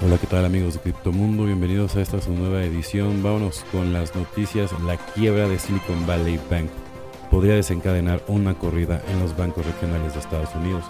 Hola, 0.00 0.16
¿qué 0.16 0.28
tal 0.28 0.44
amigos 0.44 0.74
de 0.74 0.80
Criptomundo? 0.80 1.44
Bienvenidos 1.44 1.96
a 1.96 2.00
esta 2.00 2.20
su 2.20 2.30
nueva 2.30 2.62
edición. 2.62 3.20
Vámonos 3.20 3.64
con 3.72 3.92
las 3.92 4.14
noticias. 4.14 4.70
La 4.86 4.96
quiebra 4.96 5.48
de 5.48 5.58
Silicon 5.58 6.06
Valley 6.06 6.38
Bank 6.48 6.70
podría 7.32 7.54
desencadenar 7.54 8.22
una 8.28 8.54
corrida 8.54 9.02
en 9.08 9.18
los 9.18 9.36
bancos 9.36 9.66
regionales 9.66 10.14
de 10.14 10.20
Estados 10.20 10.54
Unidos. 10.54 10.84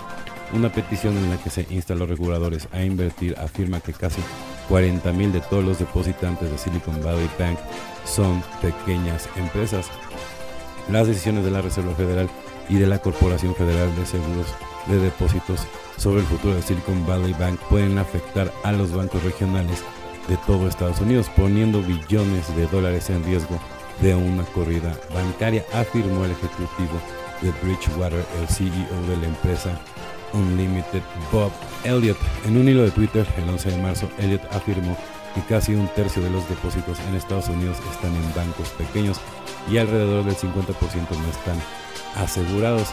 Una 0.52 0.71
petición 0.71 1.16
en 1.16 1.30
la 1.30 1.39
que 1.39 1.48
se 1.48 1.66
insta 1.71 1.95
a 1.95 1.96
los 1.96 2.07
reguladores 2.07 2.68
a 2.71 2.84
invertir 2.84 3.34
afirma 3.39 3.80
que 3.80 3.95
casi 3.95 4.21
40.000 4.68 5.32
de 5.32 5.40
todos 5.40 5.64
los 5.64 5.79
depositantes 5.79 6.50
de 6.50 6.59
Silicon 6.59 7.02
Valley 7.02 7.30
Bank 7.38 7.59
son 8.04 8.43
pequeñas 8.61 9.27
empresas. 9.36 9.88
Las 10.93 11.06
decisiones 11.06 11.46
de 11.46 11.50
la 11.50 11.62
Reserva 11.62 11.95
Federal 11.95 12.29
y 12.68 12.75
de 12.75 12.86
la 12.86 12.98
Corporación 12.98 13.54
Federal 13.54 13.88
de 13.96 14.04
Seguros 14.04 14.48
de 14.86 14.98
Depósitos 14.98 15.66
sobre 15.99 16.21
el 16.21 16.27
futuro 16.27 16.55
de 16.55 16.62
Silicon 16.62 17.05
Valley 17.07 17.35
Bank 17.35 17.59
pueden 17.69 17.98
afectar 17.98 18.53
a 18.62 18.73
los 18.73 18.93
bancos 18.93 19.23
regionales 19.25 19.83
de 20.29 20.37
todo 20.47 20.69
Estados 20.69 21.01
Unidos, 21.01 21.30
poniendo 21.37 21.83
billones 21.83 22.55
de 22.56 22.66
dólares 22.69 23.11
en 23.11 23.25
riesgo 23.25 23.59
de 24.01 24.15
una 24.15 24.45
corrida 24.45 24.95
bancaria, 25.12 25.65
afirmó 25.73 26.25
el 26.25 26.30
ejecutivo 26.30 27.01
de 27.42 27.51
Bridgewater, 27.62 28.25
el 28.41 28.48
CEO 28.48 29.06
de 29.09 29.16
la 29.16 29.27
empresa 29.27 29.80
Unlimited, 30.33 31.03
Bob 31.33 31.51
Elliott. 31.84 32.19
En 32.47 32.56
un 32.56 32.69
hilo 32.69 32.83
de 32.83 32.91
Twitter 32.91 33.27
el 33.37 33.48
11 33.48 33.70
de 33.70 33.83
marzo, 33.83 34.09
Elliott 34.19 34.45
afirmó 34.53 34.97
que 35.34 35.41
casi 35.42 35.75
un 35.75 35.89
tercio 35.89 36.23
de 36.23 36.30
los 36.30 36.48
depósitos 36.48 36.98
en 37.09 37.15
Estados 37.15 37.48
Unidos 37.48 37.78
están 37.91 38.15
en 38.15 38.34
bancos 38.34 38.69
pequeños 38.70 39.20
y 39.70 39.78
alrededor 39.78 40.25
del 40.25 40.37
50% 40.37 40.53
no 40.53 41.28
están 41.30 41.59
asegurados. 42.17 42.89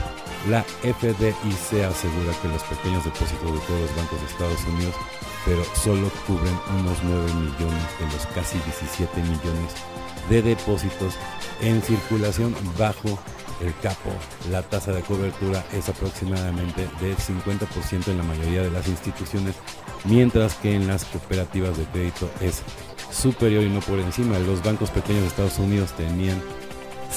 La 0.49 0.63
FDIC 0.63 1.83
asegura 1.83 2.33
que 2.41 2.47
los 2.49 2.63
pequeños 2.63 3.03
depósitos 3.03 3.51
de 3.51 3.59
todos 3.59 3.81
los 3.81 3.95
bancos 3.95 4.19
de 4.21 4.27
Estados 4.27 4.63
Unidos, 4.65 4.95
pero 5.45 5.63
solo 5.75 6.11
cubren 6.27 6.59
unos 6.79 6.97
9 7.03 7.33
millones 7.33 7.83
de 7.99 8.05
los 8.13 8.25
casi 8.27 8.57
17 8.59 9.21
millones 9.21 9.73
de 10.29 10.41
depósitos 10.41 11.15
en 11.61 11.81
circulación 11.81 12.55
bajo 12.77 13.17
el 13.61 13.73
capo. 13.81 14.11
La 14.51 14.61
tasa 14.61 14.91
de 14.91 15.01
cobertura 15.01 15.63
es 15.73 15.89
aproximadamente 15.89 16.87
del 17.01 17.15
50% 17.17 18.07
en 18.07 18.17
la 18.17 18.23
mayoría 18.23 18.61
de 18.61 18.71
las 18.71 18.87
instituciones, 18.87 19.55
mientras 20.03 20.55
que 20.55 20.75
en 20.75 20.87
las 20.87 21.05
cooperativas 21.05 21.77
de 21.77 21.85
crédito 21.85 22.29
es 22.41 22.61
superior 23.11 23.63
y 23.63 23.69
no 23.69 23.79
por 23.79 23.99
encima. 23.99 24.37
Los 24.39 24.63
bancos 24.63 24.91
pequeños 24.91 25.21
de 25.21 25.27
Estados 25.27 25.59
Unidos 25.59 25.91
tenían 25.93 26.41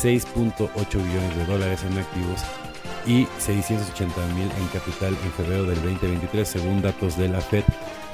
6.8 0.03 0.69
billones 0.95 1.37
de 1.37 1.47
dólares 1.47 1.81
en 1.83 1.99
activos 1.99 2.41
y 3.05 3.27
680 3.39 4.27
mil 4.35 4.51
en 4.51 4.67
capital 4.69 5.17
en 5.25 5.33
febrero 5.33 5.65
del 5.65 5.83
2023, 5.83 6.47
según 6.47 6.83
datos 6.83 7.17
de 7.17 7.29
la 7.29 7.41
Fed. 7.41 7.65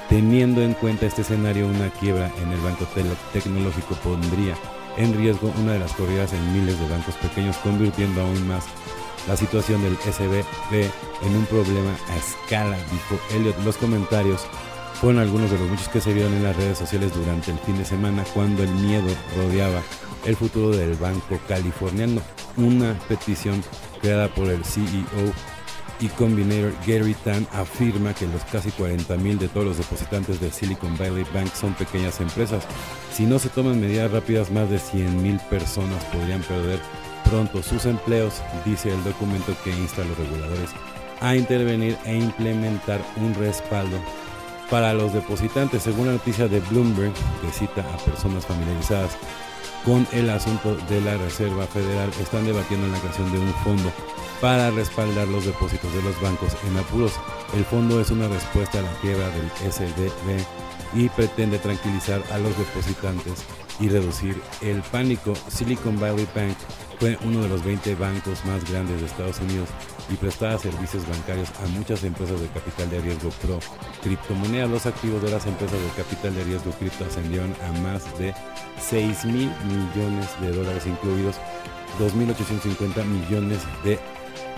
Teniendo 0.09 0.63
en 0.63 0.75
cuenta 0.75 1.07
este 1.07 1.23
escenario, 1.23 1.67
una 1.67 1.91
quiebra 1.91 2.31
en 2.43 2.53
el 2.53 2.61
banco 2.61 2.87
tecnológico 3.33 3.95
pondría 3.97 4.55
en 4.97 5.15
riesgo 5.17 5.53
una 5.61 5.73
de 5.73 5.81
las 5.81 5.93
corridas 5.93 6.33
en 6.33 6.53
miles 6.53 6.79
de 6.79 6.89
bancos 6.89 7.17
pequeños, 7.17 7.57
convirtiendo 7.59 8.23
aún 8.23 8.49
más 8.49 8.65
la 9.29 9.37
situación 9.37 9.83
del 9.83 9.97
SBB 9.97 10.85
en 11.23 11.37
un 11.37 11.47
problema 11.47 11.97
a 12.11 12.17
escala, 12.17 12.77
dijo 12.77 13.21
Elliot. 13.35 13.59
Los 13.65 13.77
comentarios 13.77 14.47
fueron 15.05 15.21
algunos 15.21 15.51
de 15.51 15.59
los 15.59 15.69
muchos 15.69 15.91
que 15.91 16.01
se 16.01 16.15
vieron 16.15 16.33
en 16.33 16.45
las 16.45 16.57
redes 16.57 16.79
sociales 16.79 17.13
durante 17.13 17.51
el 17.51 17.59
fin 17.59 17.77
de 17.77 17.85
semana 17.85 18.25
cuando 18.33 18.63
el 18.63 18.71
miedo 18.71 19.15
rodeaba 19.37 19.83
el 20.25 20.35
futuro 20.35 20.71
del 20.75 20.95
banco 20.95 21.39
californiano. 21.47 22.23
Una 22.57 22.99
petición 23.07 23.63
creada 24.01 24.29
por 24.29 24.49
el 24.49 24.65
CEO 24.65 24.87
y 26.01 26.09
combinator 26.09 26.73
Gary 26.87 27.13
Tan 27.23 27.47
afirma 27.53 28.15
que 28.15 28.27
los 28.27 28.43
casi 28.45 28.71
40.000 28.71 29.37
de 29.37 29.49
todos 29.49 29.67
los 29.67 29.77
depositantes 29.77 30.41
de 30.41 30.51
Silicon 30.51 30.97
Valley 30.97 31.27
Bank 31.35 31.53
son 31.53 31.75
pequeñas 31.75 32.19
empresas. 32.23 32.65
Si 33.13 33.27
no 33.27 33.39
se 33.39 33.51
toman 33.51 33.83
medidas 33.83 34.11
rápidas, 34.11 34.51
más 34.51 34.71
de 34.71 34.79
100.000 34.79 35.39
personas 35.51 36.03
podrían 36.07 36.41
perder 36.41 36.81
pronto 37.29 37.63
sus 37.63 37.85
empleos, 37.85 38.41
dice 38.65 38.91
el 38.91 39.05
documento 39.05 39.55
que 39.65 39.71
insta 39.71 40.01
a 40.01 40.07
los 40.07 40.17
reguladores 40.17 40.71
a 41.21 41.37
intervenir 41.37 41.97
e 42.05 42.17
implementar 42.17 43.01
un 43.17 43.35
respaldo 43.35 43.99
para 44.71 44.93
los 44.95 45.13
depositantes. 45.13 45.83
Según 45.83 46.07
la 46.07 46.13
noticia 46.13 46.49
de 46.49 46.61
Bloomberg, 46.61 47.13
que 47.13 47.53
cita 47.53 47.83
a 47.83 47.97
personas 47.99 48.47
familiarizadas 48.47 49.17
con 49.85 50.07
el 50.13 50.31
asunto 50.31 50.77
de 50.89 51.01
la 51.01 51.17
Reserva 51.17 51.67
Federal, 51.67 52.11
están 52.21 52.47
debatiendo 52.47 52.87
la 52.89 52.99
creación 52.99 53.31
de 53.33 53.39
un 53.39 53.53
fondo 53.65 53.93
para 54.41 54.71
respaldar 54.71 55.29
los 55.29 55.45
depósitos 55.45 55.93
de 55.95 56.03
los 56.03 56.21
bancos 56.21 56.57
en 56.67 56.77
apuros. 56.77 57.13
El 57.55 57.65
fondo 57.65 58.01
es 58.01 58.11
una 58.11 58.27
respuesta 58.27 58.81
a 58.81 58.83
la 58.83 58.93
quiebra 59.01 59.29
del 59.29 59.73
SDB 59.73 60.45
y 60.93 61.09
pretende 61.11 61.59
tranquilizar 61.59 62.21
a 62.33 62.39
los 62.39 62.57
depositantes 62.59 63.45
y 63.79 63.89
reducir 63.89 64.41
el 64.61 64.83
pánico. 64.83 65.35
Silicon 65.49 66.01
Valley 66.01 66.27
Bank 66.35 66.57
fue 66.99 67.17
uno 67.25 67.43
de 67.43 67.49
los 67.49 67.65
20 67.65 67.95
bancos 67.95 68.45
más 68.45 68.69
grandes 68.69 69.01
de 69.01 69.07
Estados 69.07 69.39
Unidos 69.39 69.69
y 70.11 70.17
prestaba 70.17 70.59
servicios 70.59 71.07
bancarios 71.09 71.49
a 71.65 71.69
muchas 71.69 72.03
empresas 72.03 72.41
de 72.41 72.49
capital 72.49 72.91
de 72.91 73.01
riesgo 73.01 73.31
pro 73.41 73.61
criptomonedas. 74.03 74.69
Los 74.69 74.87
activos 74.87 75.23
de 75.23 75.31
las 75.31 75.47
empresas 75.47 75.79
de 75.81 76.03
capital 76.03 76.35
de 76.35 76.43
riesgo 76.43 76.73
cripto 76.73 77.05
ascendieron 77.05 77.55
a 77.63 77.81
más 77.83 78.19
de 78.19 78.35
6 78.81 79.27
mil 79.27 79.51
millones 79.69 80.29
de 80.41 80.51
dólares, 80.51 80.87
incluidos 80.87 81.37
2.850 82.01 83.05
millones 83.05 83.61
de 83.85 84.01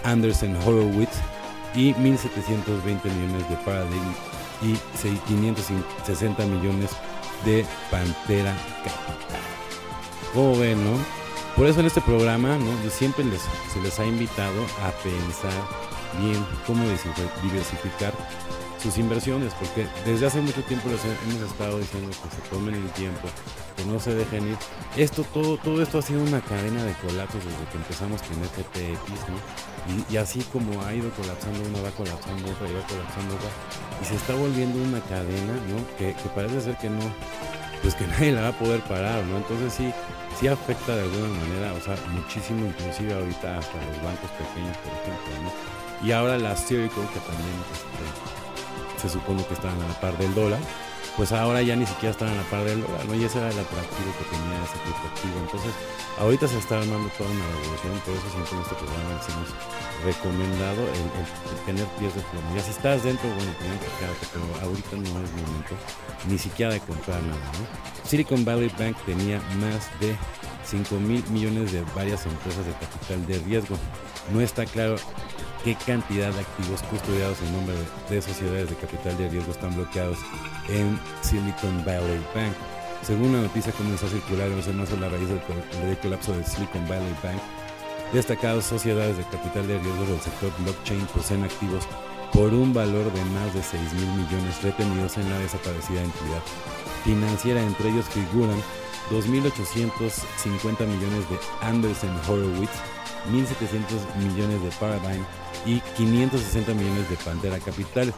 Anderson 0.02 0.56
Horowitz 0.64 1.20
y 1.76 1.92
1.720 1.94 3.04
millones 3.04 3.48
de 3.48 3.56
Paradigm 3.64 4.14
y 4.62 4.74
560 5.28 6.46
millones 6.46 6.90
de 7.44 7.64
Pantera 7.90 8.54
Capital. 8.82 9.40
Como 10.32 10.56
ven? 10.58 10.78
Por 11.54 11.66
eso 11.66 11.80
en 11.80 11.86
este 11.86 12.00
programa, 12.00 12.56
¿no? 12.58 12.82
Yo 12.82 12.90
siempre 12.90 13.24
se 13.72 13.80
les 13.80 13.98
ha 14.00 14.06
invitado 14.06 14.62
a 14.82 14.90
pensar 15.02 15.52
bien 16.20 16.44
cómo 16.66 16.84
diversificar 17.42 18.12
sus 18.82 18.98
inversiones, 18.98 19.52
porque 19.54 19.86
desde 20.04 20.26
hace 20.26 20.40
mucho 20.40 20.62
tiempo 20.62 20.88
hemos 20.88 21.50
estado 21.50 21.78
diciendo 21.78 22.10
que 22.10 22.36
se 22.36 22.50
tomen 22.50 22.74
el 22.74 22.88
tiempo, 22.90 23.28
que 23.76 23.84
no 23.84 23.98
se 23.98 24.14
dejen 24.14 24.48
ir. 24.48 24.56
Esto, 24.96 25.24
todo, 25.24 25.56
todo 25.56 25.82
esto 25.82 25.98
ha 25.98 26.02
sido 26.02 26.22
una 26.22 26.40
cadena 26.40 26.84
de 26.84 26.92
colapsos 26.94 27.44
desde 27.44 27.64
que 27.70 27.78
empezamos 27.78 28.22
con 28.22 28.36
FTX, 28.36 29.10
¿no? 29.28 30.06
Y, 30.10 30.16
así 30.16 30.40
como 30.52 30.82
ha 30.82 30.94
ido 30.94 31.10
colapsando 31.10 31.60
una, 31.68 31.80
va 31.80 31.90
colapsando 31.90 32.50
otra, 32.50 32.68
y 32.68 32.74
va 32.74 32.86
colapsando 32.86 33.34
otra, 33.34 33.48
y 34.02 34.04
se 34.04 34.16
está 34.16 34.34
volviendo 34.34 34.82
una 34.82 35.00
cadena, 35.00 35.54
¿no? 35.68 35.98
Que 35.98 36.14
parece 36.34 36.60
ser 36.60 36.76
que 36.76 36.90
no, 36.90 37.02
pues 37.82 37.94
que 37.94 38.06
nadie 38.08 38.32
la 38.32 38.42
va 38.42 38.48
a 38.48 38.58
poder 38.58 38.80
parar, 38.82 39.24
¿no? 39.24 39.38
Entonces 39.38 39.72
sí, 39.72 39.92
sí 40.38 40.48
afecta 40.48 40.96
de 40.96 41.02
alguna 41.02 41.28
manera, 41.28 41.72
o 41.72 41.80
sea, 41.80 41.96
muchísimo, 42.12 42.66
inclusive 42.66 43.14
ahorita 43.14 43.58
hasta 43.58 43.74
los 43.74 44.02
bancos 44.02 44.30
pequeños, 44.32 44.76
por 44.78 44.92
ejemplo, 44.92 45.42
¿no? 45.42 46.06
Y 46.06 46.12
ahora 46.12 46.38
la 46.38 46.54
Circle, 46.54 47.08
que 47.12 47.20
también 47.20 47.56
este, 47.72 49.00
se 49.00 49.08
supone 49.08 49.44
que 49.44 49.54
estaban 49.54 49.80
a 49.80 49.88
la 49.88 50.00
par 50.00 50.16
del 50.18 50.34
dólar, 50.34 50.60
pues 51.16 51.32
ahora 51.32 51.62
ya 51.62 51.74
ni 51.76 51.86
siquiera 51.86 52.10
están 52.10 52.28
a 52.28 52.34
la 52.34 52.42
par 52.44 52.64
del 52.64 52.82
dólar, 52.82 53.06
¿no? 53.06 53.14
Y 53.14 53.24
ese 53.24 53.38
era 53.38 53.48
el 53.48 53.58
atractivo 53.58 54.12
que 54.18 54.24
tenía 54.36 54.62
ese 54.62 54.76
criptoactivo. 54.84 55.36
Entonces, 55.40 55.72
ahorita 56.18 56.46
se 56.46 56.58
está 56.58 56.78
armando 56.78 57.08
toda 57.16 57.30
una 57.30 57.46
revolución, 57.56 57.96
por 58.04 58.14
eso 58.14 58.28
siempre 58.30 58.52
en 58.52 58.62
este 58.62 58.74
programa 58.76 59.08
les 59.16 59.28
hemos 59.32 59.48
recomendado 60.04 60.82
el, 60.92 61.64
tener 61.64 61.86
pies 61.96 62.14
de 62.14 62.20
plomo. 62.20 62.54
Ya 62.54 62.62
si 62.62 62.70
estás 62.70 63.02
dentro, 63.02 63.28
bueno, 63.32 63.50
tenían 63.58 63.78
que 63.80 63.90
quedarte, 63.96 64.26
pero 64.32 64.44
ahorita 64.60 64.96
no 64.96 65.24
es 65.24 65.30
momento 65.32 65.74
ni 66.28 66.38
siquiera 66.38 66.72
de 66.72 66.80
comprar 66.80 67.22
nada, 67.22 67.48
¿no? 67.56 67.64
Silicon 68.04 68.44
Valley 68.44 68.70
Bank 68.78 68.96
tenía 69.06 69.40
más 69.58 69.88
de 70.00 70.14
5 70.66 70.96
mil 70.96 71.24
millones 71.30 71.72
de 71.72 71.82
varias 71.94 72.26
empresas 72.26 72.66
de 72.66 72.72
capital 72.72 73.26
de 73.26 73.38
riesgo. 73.40 73.76
No 74.32 74.40
está 74.40 74.66
claro 74.66 74.96
qué 75.64 75.74
cantidad 75.74 76.32
de 76.32 76.40
activos 76.40 76.82
custodiados 76.82 77.40
en 77.42 77.52
nombre 77.52 77.74
de, 78.08 78.22
sociedades 78.22 78.70
de 78.70 78.76
capital 78.76 79.16
de 79.16 79.28
riesgo 79.28 79.50
están 79.50 79.74
bloqueados 79.74 80.18
en 80.68 80.98
Silicon 81.22 81.84
Valley 81.84 82.24
Bank. 82.34 82.54
Según 83.02 83.32
la 83.32 83.42
noticia 83.42 83.72
comenzó 83.72 84.06
a 84.06 84.10
circular 84.10 84.48
en 84.48 84.76
marzo 84.76 84.96
la 84.96 85.08
raíz 85.08 85.28
del, 85.28 85.40
del 85.86 85.98
colapso 85.98 86.32
de 86.32 86.44
Silicon 86.44 86.88
Valley 86.88 87.14
Bank, 87.22 87.40
destacadas 88.12 88.64
sociedades 88.64 89.16
de 89.16 89.24
capital 89.24 89.66
de 89.66 89.78
riesgo 89.78 90.04
del 90.06 90.20
sector 90.20 90.52
blockchain 90.58 91.06
poseen 91.06 91.44
activos 91.44 91.86
por 92.32 92.52
un 92.52 92.72
valor 92.72 93.12
de 93.12 93.24
más 93.26 93.54
de 93.54 93.62
6 93.62 93.92
mil 93.94 94.08
millones 94.08 94.62
retenidos 94.62 95.16
en 95.16 95.30
la 95.30 95.38
desaparecida 95.38 96.02
entidad 96.02 96.42
financiera. 97.04 97.62
Entre 97.62 97.88
ellos 97.88 98.06
figuran 98.06 98.60
2.850 99.10 100.86
millones 100.86 101.30
de 101.30 101.38
Anderson 101.62 102.10
Horowitz, 102.28 102.72
1.700 103.30 104.16
millones 104.18 104.62
de 104.62 104.70
Paradigm 104.80 105.24
y 105.64 105.80
560 105.96 106.74
millones 106.74 107.08
de 107.08 107.16
Pantera 107.16 107.58
Capital. 107.58 108.12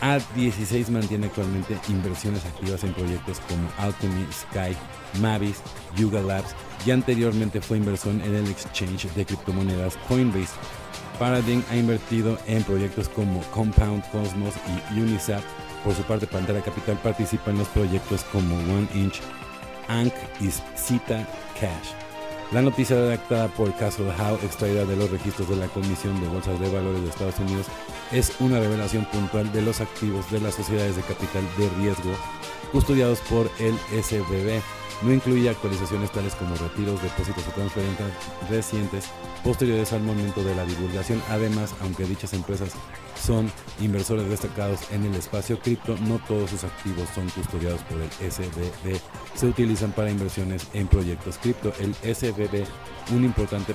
A16 0.00 0.88
mantiene 0.88 1.26
actualmente 1.26 1.78
inversiones 1.88 2.44
activas 2.46 2.82
en 2.84 2.94
proyectos 2.94 3.40
como 3.40 3.68
Alchemy, 3.78 4.26
Sky, 4.32 4.76
Mavis, 5.20 5.60
Yuga 5.96 6.22
Labs 6.22 6.54
y 6.86 6.90
anteriormente 6.90 7.60
fue 7.60 7.76
inversor 7.76 8.12
en 8.12 8.34
el 8.34 8.48
exchange 8.48 9.12
de 9.14 9.26
criptomonedas 9.26 9.98
Coinbase. 10.08 10.54
Paradigm 11.18 11.62
ha 11.70 11.76
invertido 11.76 12.38
en 12.46 12.62
proyectos 12.62 13.10
como 13.10 13.42
Compound, 13.50 14.02
Cosmos 14.10 14.54
y 14.94 15.00
Unisap 15.00 15.42
Por 15.84 15.94
su 15.94 16.02
parte, 16.04 16.26
Pantera 16.26 16.62
Capital 16.62 16.98
participa 17.02 17.50
en 17.50 17.58
los 17.58 17.68
proyectos 17.68 18.24
como 18.32 18.56
One 18.56 18.88
Inch, 18.94 19.20
Ank 19.88 20.14
y 20.40 20.50
Cita 20.78 21.26
Cash. 21.60 22.09
La 22.52 22.62
noticia 22.62 22.96
redactada 22.96 23.46
por 23.46 23.72
Castle 23.76 24.10
Howe, 24.10 24.44
extraída 24.44 24.84
de 24.84 24.96
los 24.96 25.08
registros 25.08 25.48
de 25.48 25.54
la 25.54 25.68
Comisión 25.68 26.20
de 26.20 26.26
Bolsas 26.26 26.58
de 26.58 26.68
Valores 26.68 27.00
de 27.00 27.08
Estados 27.08 27.38
Unidos, 27.38 27.66
es 28.10 28.32
una 28.40 28.58
revelación 28.58 29.04
puntual 29.04 29.52
de 29.52 29.62
los 29.62 29.80
activos 29.80 30.28
de 30.32 30.40
las 30.40 30.54
sociedades 30.54 30.96
de 30.96 31.02
capital 31.02 31.44
de 31.56 31.68
riesgo 31.80 32.10
custodiados 32.72 33.20
por 33.20 33.48
el 33.60 33.76
SBB 34.02 34.60
no 35.02 35.12
incluye 35.12 35.48
actualizaciones 35.48 36.10
tales 36.12 36.34
como 36.34 36.54
retiros, 36.56 37.02
depósitos 37.02 37.46
o 37.46 37.50
transferencias 37.52 38.10
recientes 38.48 39.04
posteriores 39.44 39.92
al 39.92 40.02
momento 40.02 40.42
de 40.44 40.54
la 40.54 40.64
divulgación. 40.64 41.22
Además, 41.30 41.74
aunque 41.80 42.04
dichas 42.04 42.34
empresas 42.34 42.72
son 43.20 43.50
inversores 43.80 44.28
destacados 44.28 44.80
en 44.90 45.04
el 45.04 45.14
espacio 45.14 45.58
cripto, 45.58 45.96
no 46.06 46.18
todos 46.26 46.50
sus 46.50 46.64
activos 46.64 47.08
son 47.14 47.28
custodiados 47.30 47.82
por 47.82 47.98
el 48.00 48.10
SBB. 48.10 48.98
Se 49.34 49.46
utilizan 49.46 49.92
para 49.92 50.10
inversiones 50.10 50.66
en 50.72 50.88
proyectos 50.88 51.38
cripto. 51.38 51.72
El 51.78 51.94
SBB, 51.94 52.64
un 53.14 53.24
importante 53.24 53.74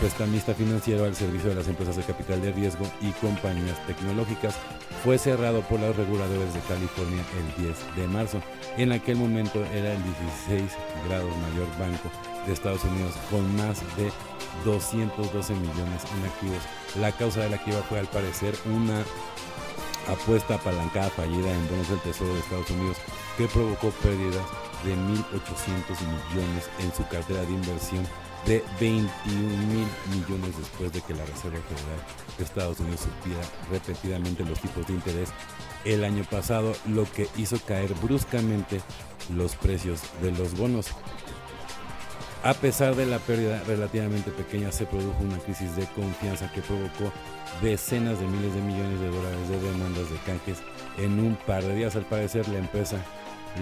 prestamista 0.00 0.54
financiero 0.54 1.04
al 1.04 1.14
servicio 1.14 1.50
de 1.50 1.56
las 1.56 1.68
empresas 1.68 1.96
de 1.96 2.02
capital 2.02 2.40
de 2.42 2.52
riesgo 2.52 2.84
y 3.00 3.10
compañías 3.12 3.84
tecnológicas, 3.86 4.54
fue 5.02 5.18
cerrado 5.18 5.60
por 5.62 5.80
los 5.80 5.96
reguladores 5.96 6.54
de 6.54 6.60
California 6.60 7.22
el 7.38 7.64
10 7.64 7.96
de 7.96 8.08
marzo. 8.08 8.40
En 8.76 8.92
aquel 8.92 9.16
momento 9.16 9.64
era 9.66 9.92
el 9.92 10.02
16 10.48 10.53
grados 11.06 11.30
mayor 11.38 11.68
banco 11.78 12.10
de 12.46 12.52
Estados 12.52 12.84
Unidos 12.84 13.14
con 13.30 13.56
más 13.56 13.80
de 13.96 14.10
212 14.64 15.54
millones 15.54 16.02
en 16.16 16.24
activos. 16.24 16.62
La 17.00 17.12
causa 17.12 17.40
de 17.40 17.50
la 17.50 17.58
quiebra 17.58 17.82
fue 17.84 17.98
al 17.98 18.06
parecer 18.06 18.54
una 18.66 19.04
apuesta 20.12 20.56
apalancada 20.56 21.10
fallida 21.10 21.50
en 21.50 21.68
bonos 21.68 21.88
del 21.88 22.00
Tesoro 22.00 22.34
de 22.34 22.40
Estados 22.40 22.70
Unidos 22.70 22.96
que 23.36 23.46
provocó 23.48 23.90
pérdidas 24.02 24.44
de 24.84 24.94
1.800 24.94 25.00
millones 26.34 26.70
en 26.80 26.94
su 26.94 27.06
cartera 27.08 27.42
de 27.42 27.52
inversión 27.52 28.06
de 28.46 28.62
21 28.78 29.40
mil 29.66 29.88
millones 30.10 30.58
después 30.58 30.92
de 30.92 31.00
que 31.00 31.14
la 31.14 31.24
Reserva 31.24 31.58
Federal 31.58 32.00
de 32.36 32.44
Estados 32.44 32.80
Unidos 32.80 33.00
subiera 33.22 33.42
repetidamente 33.70 34.44
los 34.44 34.60
tipos 34.60 34.86
de 34.86 34.92
interés 34.92 35.30
el 35.84 36.04
año 36.04 36.24
pasado, 36.24 36.74
lo 36.86 37.10
que 37.10 37.28
hizo 37.36 37.58
caer 37.66 37.94
bruscamente 37.94 38.80
los 39.30 39.56
precios 39.56 40.00
de 40.22 40.32
los 40.32 40.56
bonos. 40.56 40.88
A 42.42 42.52
pesar 42.52 42.94
de 42.94 43.06
la 43.06 43.18
pérdida 43.18 43.62
relativamente 43.66 44.30
pequeña, 44.30 44.70
se 44.70 44.84
produjo 44.84 45.16
una 45.22 45.38
crisis 45.38 45.76
de 45.76 45.86
confianza 45.86 46.52
que 46.52 46.60
provocó 46.60 47.10
decenas 47.62 48.20
de 48.20 48.26
miles 48.26 48.54
de 48.54 48.60
millones 48.60 49.00
de 49.00 49.08
dólares 49.08 49.48
de 49.48 49.60
demandas 49.60 50.10
de 50.10 50.16
canjes 50.26 50.58
en 50.98 51.18
un 51.20 51.36
par 51.46 51.62
de 51.62 51.74
días. 51.74 51.96
Al 51.96 52.04
parecer, 52.04 52.46
la 52.48 52.58
empresa 52.58 52.98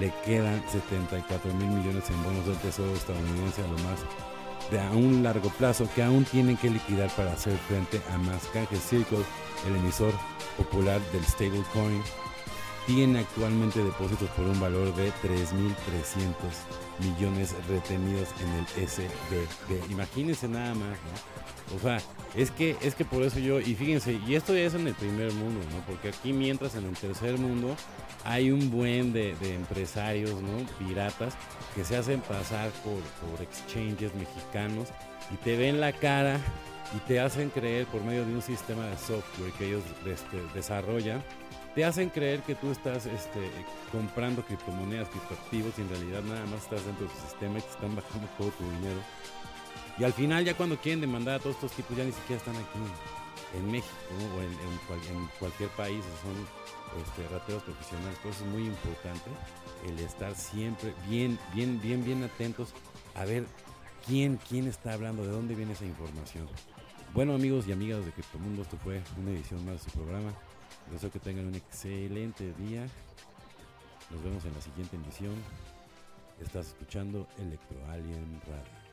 le 0.00 0.12
quedan 0.25 0.62
74 0.70 1.55
mil 1.55 1.69
millones 1.69 2.11
en 2.11 2.23
bonos 2.25 2.47
del 2.47 2.56
Tesoro 2.56 2.93
estadounidense 2.93 3.62
a 3.62 3.69
lo 3.69 3.79
más 3.79 4.00
de 4.70 4.81
a 4.81 4.91
un 4.91 5.23
largo 5.23 5.50
plazo 5.50 5.88
que 5.94 6.03
aún 6.03 6.25
tienen 6.25 6.56
que 6.56 6.70
liquidar 6.70 7.11
para 7.11 7.32
hacer 7.32 7.56
frente 7.69 8.00
a 8.12 8.19
más 8.19 8.47
canjes. 8.53 8.81
Circle, 8.81 9.19
el 9.69 9.76
emisor 9.76 10.12
popular 10.56 11.00
del 11.12 11.25
stablecoin, 11.25 12.03
tiene 12.87 13.20
actualmente 13.20 13.82
depósitos 13.82 14.29
por 14.31 14.46
un 14.46 14.58
valor 14.61 14.94
de 14.94 15.08
3.300 15.08 15.73
millones 16.99 17.55
retenidos 17.69 18.29
en 18.40 18.52
el 18.52 18.88
SBB. 18.88 19.90
Imagínense 19.90 20.49
nada 20.49 20.75
más, 20.75 20.88
¿no? 20.88 21.76
O 21.76 21.79
sea, 21.79 21.99
es 22.34 22.50
que, 22.50 22.76
es 22.82 22.94
que 22.94 23.05
por 23.05 23.23
eso 23.23 23.38
yo, 23.38 23.61
y 23.61 23.75
fíjense, 23.75 24.20
y 24.26 24.34
esto 24.34 24.55
ya 24.55 24.62
es 24.62 24.75
en 24.75 24.87
el 24.87 24.94
primer 24.94 25.32
mundo, 25.32 25.61
¿no? 25.73 25.84
Porque 25.87 26.08
aquí 26.08 26.32
mientras 26.32 26.75
en 26.75 26.87
el 26.87 26.96
tercer 26.96 27.38
mundo 27.38 27.76
hay 28.25 28.50
un 28.50 28.70
buen 28.70 29.12
de, 29.12 29.34
empresarios, 29.55 30.43
¿no? 30.43 30.67
Piratas 30.79 31.34
que 31.75 31.84
se 31.84 31.96
hacen 31.96 32.20
pasar 32.20 32.70
por, 32.84 33.00
por 33.26 33.43
exchanges 33.43 34.14
mexicanos 34.14 34.88
y 35.32 35.37
te 35.37 35.56
ven 35.56 35.81
la 35.81 35.93
cara 35.93 36.38
y 36.94 36.99
te 37.08 37.20
hacen 37.20 37.49
creer 37.49 37.87
por 37.87 38.02
medio 38.02 38.26
de 38.26 38.34
un 38.34 38.43
sistema 38.43 38.84
de 38.87 38.99
software 38.99 39.52
que 39.52 39.69
ellos 39.69 39.82
este, 40.05 40.43
desarrollan 40.55 41.23
te 41.75 41.85
hacen 41.85 42.11
creer 42.11 42.41
que 42.43 42.55
tú 42.55 42.71
estás 42.71 43.07
este, 43.07 43.51
comprando 43.91 44.45
criptomonedas, 44.45 45.09
criptoactivos 45.09 45.79
y 45.79 45.83
en 45.83 45.89
realidad 45.89 46.23
nada 46.23 46.45
más 46.47 46.65
estás 46.65 46.85
dentro 46.85 47.07
de 47.07 47.15
su 47.15 47.21
sistema 47.21 47.59
y 47.59 47.63
te 47.63 47.71
están 47.71 47.97
bajando 47.97 48.29
todo 48.39 48.51
tu 48.51 48.65
dinero. 48.65 49.01
Y 49.99 50.05
al 50.05 50.13
final 50.13 50.45
ya 50.45 50.55
cuando 50.55 50.77
quieren 50.79 51.01
demandar 51.01 51.37
a 51.37 51.39
todos 51.39 51.57
estos 51.57 51.73
tipos 51.73 51.97
ya 51.97 52.05
ni 52.05 52.13
siquiera 52.13 52.39
están 52.39 52.57
aquí 52.57 52.79
en 53.59 53.71
México 53.71 53.95
o 54.37 54.43
en, 54.43 55.29
cualquier 55.39 55.69
país, 55.71 56.03
son 56.23 57.03
este, 57.03 57.29
rateros 57.29 57.63
profesionales. 57.63 58.19
Por 58.23 58.33
eso 58.33 58.45
es 58.45 58.51
muy 58.51 58.65
importante 58.65 59.31
el 59.87 59.99
estar 59.99 60.35
siempre 60.35 60.95
bien, 61.09 61.39
bien, 61.55 61.81
bien, 61.81 62.05
bien 62.05 62.23
atentos 62.23 62.73
a 63.15 63.25
ver 63.25 63.45
quién, 64.07 64.39
quién 64.49 64.67
está 64.67 64.95
hablando, 64.95 65.23
de 65.23 65.31
dónde 65.31 65.55
viene 65.55 65.73
esa 65.73 65.85
información. 65.85 66.49
Bueno 67.13 67.35
amigos 67.35 67.67
y 67.69 67.73
amigas 67.73 68.05
de 68.05 68.13
Criptomundo, 68.13 68.63
esto 68.63 68.79
fue 68.79 69.03
una 69.21 69.31
edición 69.31 69.65
más 69.67 69.85
de 69.85 69.91
su 69.91 69.99
programa. 69.99 70.33
Deseo 70.90 71.11
que 71.11 71.19
tengan 71.19 71.46
un 71.46 71.55
excelente 71.55 72.52
día. 72.55 72.87
Nos 74.11 74.23
vemos 74.23 74.44
en 74.44 74.55
la 74.55 74.61
siguiente 74.61 74.96
emisión. 74.96 75.34
Estás 76.40 76.69
escuchando 76.69 77.26
Electro 77.38 77.79
Alien 77.90 78.40
Radio. 78.46 78.92